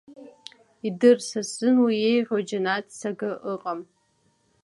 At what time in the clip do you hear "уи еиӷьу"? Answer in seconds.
1.83-2.41